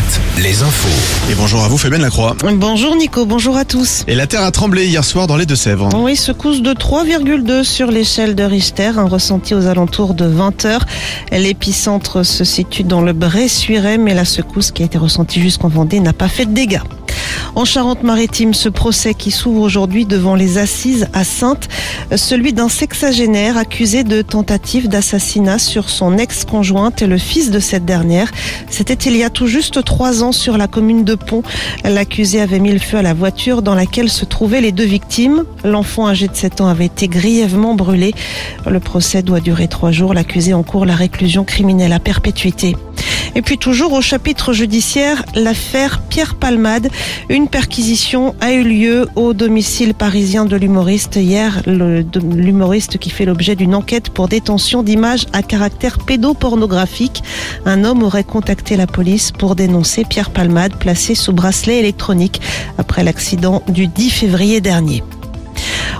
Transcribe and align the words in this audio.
Alouette, 0.00 0.20
les 0.38 0.62
infos. 0.62 1.30
Et 1.30 1.34
bonjour 1.34 1.62
à 1.62 1.68
vous 1.68 1.76
Fabienne 1.76 2.02
Lacroix. 2.02 2.34
Bonjour 2.54 2.96
Nico, 2.96 3.26
bonjour 3.26 3.56
à 3.56 3.64
tous. 3.64 4.04
Et 4.06 4.14
la 4.14 4.26
terre 4.26 4.42
a 4.42 4.50
tremblé 4.50 4.86
hier 4.86 5.04
soir 5.04 5.26
dans 5.26 5.36
les 5.36 5.46
Deux-Sèvres. 5.46 5.88
Oui, 5.94 6.16
secousse 6.16 6.62
de 6.62 6.72
3,2 6.72 7.64
sur 7.64 7.90
l'échelle 7.90 8.34
de 8.34 8.42
Richter, 8.42 8.92
un 8.96 9.08
ressenti 9.08 9.54
aux 9.54 9.66
alentours 9.66 10.14
de 10.14 10.26
20 10.26 10.64
heures. 10.64 10.86
L'épicentre 11.32 12.24
se 12.24 12.44
situe 12.44 12.84
dans 12.84 13.00
le 13.00 13.12
Bressuiret, 13.12 13.98
mais 13.98 14.14
la 14.14 14.24
secousse 14.24 14.70
qui 14.70 14.82
a 14.82 14.86
été 14.86 14.98
ressentie 14.98 15.40
jusqu'en 15.40 15.68
Vendée 15.68 16.00
n'a 16.00 16.12
pas 16.12 16.28
fait 16.28 16.46
de 16.46 16.52
dégâts. 16.52 16.80
En 17.56 17.64
Charente-Maritime, 17.64 18.54
ce 18.54 18.68
procès 18.68 19.14
qui 19.14 19.30
s'ouvre 19.30 19.60
aujourd'hui 19.60 20.06
devant 20.06 20.34
les 20.34 20.58
assises 20.58 21.08
à 21.12 21.24
Sainte, 21.24 21.68
celui 22.16 22.52
d'un 22.52 22.68
sexagénaire 22.68 23.56
accusé 23.56 24.04
de 24.04 24.22
tentative 24.22 24.88
d'assassinat 24.88 25.58
sur 25.58 25.90
son 25.90 26.16
ex-conjointe 26.16 27.02
et 27.02 27.06
le 27.06 27.18
fils 27.18 27.50
de 27.50 27.58
cette 27.58 27.84
dernière. 27.84 28.30
C'était 28.68 28.94
il 28.94 29.16
y 29.16 29.24
a 29.24 29.30
tout 29.30 29.46
juste 29.46 29.84
trois 29.84 30.22
ans 30.22 30.32
sur 30.32 30.56
la 30.56 30.68
commune 30.68 31.04
de 31.04 31.16
Pont. 31.16 31.42
L'accusé 31.84 32.40
avait 32.40 32.60
mis 32.60 32.72
le 32.72 32.78
feu 32.78 32.98
à 32.98 33.02
la 33.02 33.14
voiture 33.14 33.62
dans 33.62 33.74
laquelle 33.74 34.10
se 34.10 34.24
trouvaient 34.24 34.60
les 34.60 34.72
deux 34.72 34.84
victimes. 34.84 35.44
L'enfant 35.64 36.06
âgé 36.06 36.28
de 36.28 36.36
7 36.36 36.60
ans 36.60 36.68
avait 36.68 36.86
été 36.86 37.08
grièvement 37.08 37.74
brûlé. 37.74 38.14
Le 38.66 38.80
procès 38.80 39.22
doit 39.22 39.40
durer 39.40 39.66
trois 39.66 39.90
jours. 39.90 40.14
L'accusé 40.14 40.54
encourt 40.54 40.86
la 40.86 40.94
réclusion 40.94 41.44
criminelle 41.44 41.92
à 41.92 41.98
perpétuité. 41.98 42.76
Et 43.34 43.42
puis 43.42 43.58
toujours 43.58 43.92
au 43.92 44.00
chapitre 44.00 44.52
judiciaire, 44.52 45.24
l'affaire 45.34 46.00
Pierre 46.02 46.34
Palmade. 46.34 46.88
Une 47.28 47.48
perquisition 47.48 48.34
a 48.40 48.52
eu 48.52 48.62
lieu 48.62 49.08
au 49.16 49.32
domicile 49.34 49.94
parisien 49.94 50.44
de 50.44 50.56
l'humoriste 50.56 51.16
hier. 51.16 51.62
L'humoriste 51.66 52.98
qui 52.98 53.10
fait 53.10 53.24
l'objet 53.24 53.54
d'une 53.54 53.74
enquête 53.74 54.10
pour 54.10 54.28
détention 54.28 54.82
d'images 54.82 55.26
à 55.32 55.42
caractère 55.42 55.98
pédopornographique. 55.98 57.22
Un 57.64 57.84
homme 57.84 58.02
aurait 58.02 58.24
contacté 58.24 58.76
la 58.76 58.86
police 58.86 59.32
pour 59.32 59.54
dénoncer 59.54 60.04
Pierre 60.04 60.30
Palmade 60.30 60.76
placé 60.76 61.14
sous 61.14 61.32
bracelet 61.32 61.78
électronique 61.78 62.40
après 62.78 63.04
l'accident 63.04 63.62
du 63.68 63.86
10 63.86 64.10
février 64.10 64.60
dernier. 64.60 65.02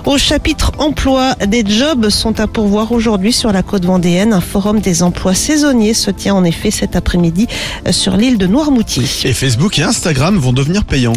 Au 0.05 0.17
chapitre 0.17 0.71
emploi, 0.79 1.35
des 1.47 1.63
jobs 1.65 2.09
sont 2.09 2.39
à 2.39 2.47
pourvoir 2.47 2.91
aujourd'hui 2.91 3.31
sur 3.31 3.51
la 3.51 3.61
côte 3.61 3.85
vendéenne. 3.85 4.33
Un 4.33 4.41
forum 4.41 4.79
des 4.79 5.03
emplois 5.03 5.35
saisonniers 5.35 5.93
se 5.93 6.09
tient 6.09 6.33
en 6.33 6.43
effet 6.43 6.71
cet 6.71 6.95
après-midi 6.95 7.47
sur 7.91 8.17
l'île 8.17 8.39
de 8.39 8.47
Noirmoutier. 8.47 9.03
Et 9.25 9.33
Facebook 9.33 9.77
et 9.77 9.83
Instagram 9.83 10.37
vont 10.37 10.53
devenir 10.53 10.85
payants. 10.85 11.13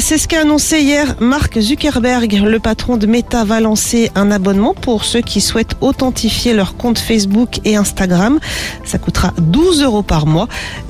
C'est 0.00 0.18
ce 0.18 0.28
qu'a 0.28 0.42
annoncé 0.42 0.80
hier 0.80 1.16
Mark 1.18 1.58
Zuckerberg. 1.58 2.42
Le 2.44 2.58
patron 2.58 2.98
de 2.98 3.06
Meta 3.06 3.44
va 3.44 3.60
lancer 3.60 4.10
un 4.14 4.30
abonnement 4.30 4.74
pour 4.74 5.04
ceux 5.04 5.22
qui 5.22 5.40
souhaitent 5.40 5.76
authentifier 5.80 6.52
leur 6.52 6.76
compte 6.76 6.98
Facebook 6.98 7.60
et 7.64 7.76
Instagram. 7.76 8.38
Ça 8.84 8.98
coûtera 8.98 9.32
12 9.38 9.82
euros 9.82 10.02
par 10.02 10.26
mois. 10.26 10.48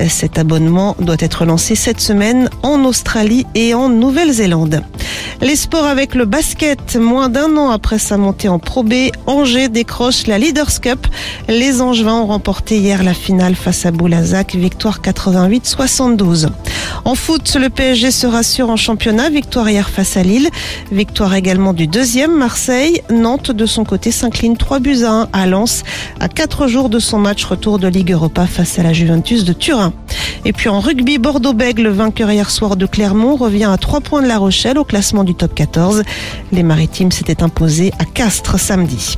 Cet 0.08 0.39
abonnement 0.39 0.97
doit 0.98 1.17
être 1.20 1.44
lancé 1.44 1.77
cette 1.77 2.00
semaine 2.00 2.50
en 2.64 2.84
Australie 2.84 3.47
et 3.55 3.72
en 3.72 3.89
Nouvelle-Zélande. 3.89 4.83
Les 5.42 5.56
sports 5.56 5.84
avec 5.84 6.14
le 6.14 6.24
basket, 6.24 6.97
moins 6.97 7.28
d'un 7.37 7.55
an 7.59 7.69
après 7.69 7.98
sa 7.98 8.17
montée 8.17 8.48
en 8.48 8.59
Pro 8.59 8.83
B, 8.83 9.11
Angers 9.27 9.69
décroche 9.69 10.27
la 10.27 10.39
Leaders 10.39 10.81
Cup. 10.81 11.06
Les 11.48 11.83
Angevins 11.83 12.15
ont 12.15 12.27
remporté 12.29 12.79
hier 12.79 13.03
la 13.03 13.12
finale 13.12 13.55
face 13.55 13.84
à 13.84 13.91
Boulazac, 13.91 14.55
victoire 14.55 15.03
88-72. 15.03 16.48
En 17.05 17.14
foot, 17.14 17.55
le 17.61 17.69
PSG 17.69 18.11
se 18.11 18.27
rassure 18.27 18.70
en 18.70 18.77
championnat, 18.77 19.29
victoire 19.29 19.69
hier 19.69 19.91
face 19.91 20.17
à 20.17 20.23
Lille, 20.23 20.48
victoire 20.91 21.34
également 21.34 21.75
du 21.75 21.87
deuxième 21.87 22.34
Marseille. 22.34 23.03
Nantes 23.11 23.51
de 23.51 23.67
son 23.67 23.84
côté 23.84 24.12
s'incline 24.12 24.57
3 24.57 24.79
buts 24.79 25.05
à 25.05 25.11
1 25.11 25.29
à 25.34 25.47
Lens, 25.47 25.83
à 26.20 26.31
4 26.31 26.69
jours 26.69 26.89
de 26.89 26.98
son 26.98 27.19
match 27.19 27.45
retour 27.45 27.79
de 27.79 27.87
Ligue 27.87 28.12
Europa 28.12 28.47
face 28.47 28.79
à 28.79 28.83
la 28.83 28.95
Juventus 28.95 29.45
de 29.45 29.53
Turin. 29.53 29.92
Et 30.47 30.52
puis 30.52 30.69
en 30.69 30.78
rugby, 30.78 31.19
Bordeaux-Bègles, 31.19 31.83
le 31.83 31.91
vainqueur 31.91 32.30
hier 32.30 32.50
soir 32.50 32.77
de 32.77 32.86
Clermont, 32.86 33.34
revient 33.34 33.64
à 33.64 33.77
3 33.77 34.00
points 34.00 34.22
de 34.22 34.28
La 34.28 34.39
Rochelle 34.39 34.78
au 34.78 34.84
classement 34.84 35.25
du 35.25 35.34
top 35.34 35.52
14. 35.52 36.05
Les 36.52 36.62
Maritimes 36.62 37.11
s'étaient 37.11 37.42
imposés 37.42 37.92
à 37.98 38.05
Castres 38.05 38.61
samedi. 38.61 39.17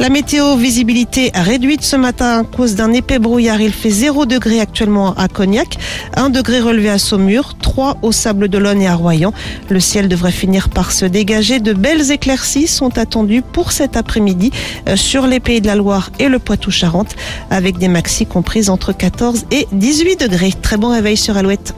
La 0.00 0.10
météo 0.10 0.56
visibilité 0.56 1.32
réduite 1.34 1.82
ce 1.82 1.96
matin 1.96 2.40
à 2.40 2.44
cause 2.44 2.76
d'un 2.76 2.92
épais 2.92 3.18
brouillard. 3.18 3.60
Il 3.60 3.72
fait 3.72 3.90
0 3.90 4.26
degré 4.26 4.60
actuellement 4.60 5.12
à 5.14 5.26
Cognac, 5.26 5.76
1 6.14 6.30
degré 6.30 6.60
relevé 6.60 6.88
à 6.88 6.98
Saumur, 6.98 7.56
3 7.60 7.96
au 8.02 8.12
Sable 8.12 8.48
d'Olonne 8.48 8.80
et 8.80 8.86
à 8.86 8.94
Royan. 8.94 9.32
Le 9.68 9.80
ciel 9.80 10.08
devrait 10.08 10.30
finir 10.30 10.68
par 10.68 10.92
se 10.92 11.04
dégager. 11.04 11.58
De 11.58 11.72
belles 11.72 12.12
éclaircies 12.12 12.68
sont 12.68 12.96
attendues 12.96 13.42
pour 13.42 13.72
cet 13.72 13.96
après-midi 13.96 14.52
sur 14.94 15.26
les 15.26 15.40
Pays 15.40 15.60
de 15.60 15.66
la 15.66 15.74
Loire 15.74 16.10
et 16.20 16.28
le 16.28 16.38
Poitou-Charentes 16.38 17.16
avec 17.50 17.78
des 17.78 17.88
maxis 17.88 18.24
comprises 18.24 18.70
entre 18.70 18.92
14 18.92 19.46
et 19.50 19.66
18 19.72 20.20
degrés. 20.20 20.52
Très 20.62 20.76
bon 20.76 20.90
réveil 20.90 21.16
sur 21.16 21.36
Alouette. 21.36 21.74